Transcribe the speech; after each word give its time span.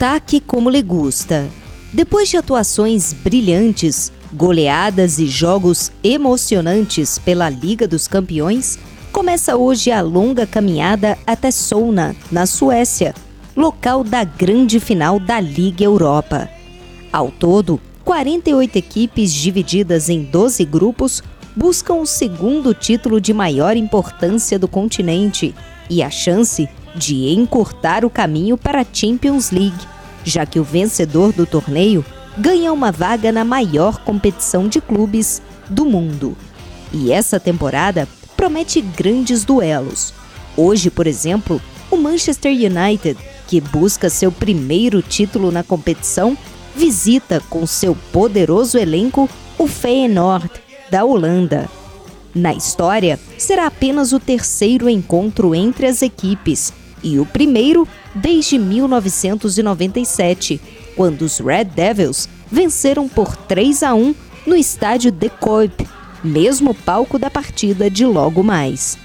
Destaque 0.00 0.40
como 0.40 0.70
le 0.70 0.80
gusta. 0.80 1.46
Depois 1.92 2.26
de 2.30 2.38
atuações 2.38 3.12
brilhantes, 3.12 4.10
goleadas 4.32 5.18
e 5.18 5.26
jogos 5.26 5.92
emocionantes 6.02 7.18
pela 7.18 7.50
Liga 7.50 7.86
dos 7.86 8.08
Campeões, 8.08 8.78
começa 9.12 9.58
hoje 9.58 9.90
a 9.90 10.00
longa 10.00 10.46
caminhada 10.46 11.18
até 11.26 11.50
Solna, 11.50 12.16
na 12.32 12.46
Suécia, 12.46 13.14
local 13.54 14.02
da 14.02 14.24
grande 14.24 14.80
final 14.80 15.20
da 15.20 15.38
Liga 15.38 15.84
Europa. 15.84 16.48
Ao 17.12 17.30
todo, 17.30 17.78
48 18.02 18.76
equipes 18.76 19.30
divididas 19.34 20.08
em 20.08 20.22
12 20.22 20.64
grupos 20.64 21.22
buscam 21.54 21.96
o 21.96 22.06
segundo 22.06 22.72
título 22.72 23.20
de 23.20 23.34
maior 23.34 23.76
importância 23.76 24.58
do 24.58 24.66
continente 24.66 25.54
e 25.90 26.02
a 26.02 26.08
chance 26.08 26.66
de 26.94 27.28
encurtar 27.30 28.04
o 28.04 28.10
caminho 28.10 28.56
para 28.56 28.82
a 28.82 28.86
Champions 28.92 29.50
League, 29.50 29.86
já 30.24 30.44
que 30.44 30.58
o 30.58 30.64
vencedor 30.64 31.32
do 31.32 31.46
torneio 31.46 32.04
ganha 32.36 32.72
uma 32.72 32.90
vaga 32.90 33.30
na 33.30 33.44
maior 33.44 33.98
competição 33.98 34.68
de 34.68 34.80
clubes 34.80 35.42
do 35.68 35.84
mundo. 35.84 36.36
E 36.92 37.12
essa 37.12 37.38
temporada 37.38 38.08
promete 38.36 38.80
grandes 38.80 39.44
duelos. 39.44 40.12
Hoje, 40.56 40.90
por 40.90 41.06
exemplo, 41.06 41.60
o 41.90 41.96
Manchester 41.96 42.52
United, 42.52 43.18
que 43.46 43.60
busca 43.60 44.10
seu 44.10 44.32
primeiro 44.32 45.02
título 45.02 45.50
na 45.50 45.62
competição, 45.62 46.36
visita 46.74 47.42
com 47.48 47.66
seu 47.66 47.96
poderoso 48.12 48.78
elenco 48.78 49.28
o 49.58 49.66
Feyenoord 49.66 50.50
da 50.90 51.04
Holanda. 51.04 51.68
Na 52.34 52.54
história, 52.54 53.18
será 53.36 53.66
apenas 53.66 54.12
o 54.12 54.20
terceiro 54.20 54.88
encontro 54.88 55.54
entre 55.54 55.86
as 55.86 56.00
equipes 56.00 56.72
e 57.02 57.18
o 57.18 57.26
primeiro 57.26 57.86
desde 58.14 58.58
1997, 58.58 60.60
quando 60.96 61.22
os 61.22 61.38
Red 61.38 61.64
Devils 61.64 62.28
venceram 62.50 63.08
por 63.08 63.36
3 63.36 63.82
a 63.82 63.94
1 63.94 64.14
no 64.46 64.56
estádio 64.56 65.10
De 65.10 65.28
Kuip, 65.28 65.86
mesmo 66.22 66.74
palco 66.74 67.18
da 67.18 67.30
partida 67.30 67.90
de 67.90 68.04
logo 68.04 68.42
mais. 68.42 68.98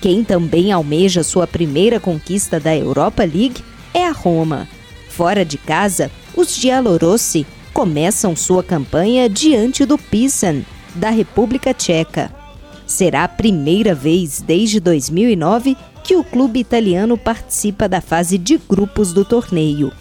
Quem 0.00 0.24
também 0.24 0.72
almeja 0.72 1.22
sua 1.22 1.46
primeira 1.46 2.00
conquista 2.00 2.58
da 2.58 2.74
Europa 2.74 3.22
League 3.22 3.62
é 3.92 4.06
a 4.06 4.12
Roma. 4.12 4.66
Fora 5.08 5.44
de 5.44 5.58
casa, 5.58 6.10
os 6.34 6.54
Giallorossi 6.54 7.46
começam 7.72 8.34
sua 8.34 8.62
campanha 8.62 9.28
diante 9.28 9.84
do 9.84 9.98
Pisan, 9.98 10.62
da 10.94 11.10
República 11.10 11.74
Tcheca. 11.74 12.32
Será 12.86 13.24
a 13.24 13.28
primeira 13.28 13.94
vez 13.94 14.40
desde 14.40 14.80
2009 14.80 15.76
que 16.02 16.16
o 16.16 16.24
clube 16.24 16.60
italiano 16.60 17.16
participa 17.16 17.88
da 17.88 18.00
fase 18.00 18.38
de 18.38 18.56
grupos 18.56 19.12
do 19.12 19.24
torneio. 19.24 19.92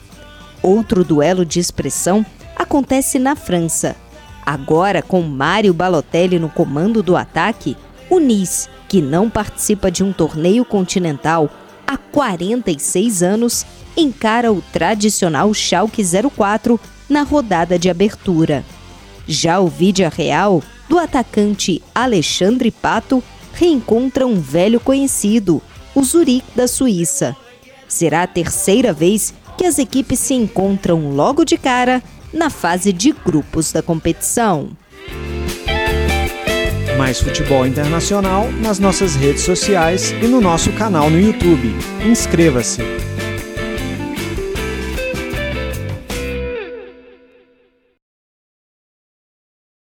Outro 0.61 1.03
duelo 1.03 1.45
de 1.45 1.59
expressão 1.59 2.25
acontece 2.55 3.17
na 3.19 3.35
França. 3.35 3.95
Agora, 4.45 5.01
com 5.01 5.21
Mário 5.21 5.73
Balotelli 5.73 6.39
no 6.39 6.49
comando 6.49 7.03
do 7.03 7.15
ataque, 7.15 7.77
o 8.09 8.19
Nice, 8.19 8.67
que 8.87 9.01
não 9.01 9.29
participa 9.29 9.91
de 9.91 10.03
um 10.03 10.11
torneio 10.11 10.65
continental 10.65 11.49
há 11.85 11.97
46 11.97 13.23
anos, 13.23 13.65
encara 13.95 14.51
o 14.51 14.61
tradicional 14.73 15.53
Schalke 15.53 16.03
04 16.03 16.79
na 17.07 17.23
rodada 17.23 17.77
de 17.77 17.89
abertura. 17.89 18.65
Já 19.27 19.59
o 19.59 19.67
Vídea 19.67 20.09
Real, 20.09 20.63
do 20.87 20.97
atacante 20.97 21.83
Alexandre 21.93 22.71
Pato, 22.71 23.23
reencontra 23.53 24.25
um 24.25 24.39
velho 24.39 24.79
conhecido, 24.79 25.61
o 25.99 26.03
Zurique 26.03 26.55
da 26.55 26.67
Suíça. 26.67 27.35
Será 27.87 28.23
a 28.23 28.27
terceira 28.27 28.93
vez 28.93 29.33
que 29.57 29.65
as 29.65 29.77
equipes 29.77 30.19
se 30.19 30.33
encontram 30.33 31.11
logo 31.11 31.43
de 31.43 31.57
cara 31.57 32.01
na 32.33 32.49
fase 32.49 32.93
de 32.93 33.11
grupos 33.11 33.71
da 33.71 33.81
competição. 33.81 34.69
Mais 36.97 37.19
futebol 37.19 37.65
internacional 37.65 38.49
nas 38.61 38.79
nossas 38.79 39.15
redes 39.15 39.43
sociais 39.43 40.11
e 40.21 40.27
no 40.27 40.39
nosso 40.39 40.71
canal 40.73 41.09
no 41.09 41.19
YouTube. 41.19 41.73
Inscreva-se! 42.05 43.08